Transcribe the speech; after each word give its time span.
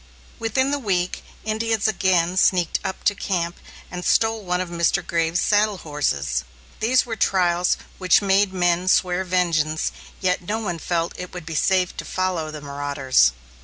Within 0.39 0.71
the 0.71 0.79
week, 0.79 1.23
Indians 1.43 1.87
again 1.87 2.35
sneaked 2.35 2.79
up 2.83 3.03
to 3.03 3.13
camp, 3.13 3.57
and 3.91 4.03
stole 4.03 4.43
one 4.43 4.59
of 4.59 4.69
Mr. 4.69 5.05
Graves's 5.05 5.45
saddle 5.45 5.77
horses. 5.77 6.43
These 6.79 7.05
were 7.05 7.15
trials 7.15 7.77
which 7.99 8.19
made 8.19 8.51
men 8.51 8.87
swear 8.87 9.23
vengeance, 9.23 9.91
yet 10.19 10.41
no 10.41 10.57
one 10.57 10.79
felt 10.79 11.13
that 11.17 11.21
it 11.21 11.33
would 11.35 11.45
be 11.45 11.53
safe 11.53 11.95
to 11.97 12.03
follow 12.03 12.49
the 12.49 12.61
marauders. 12.61 13.33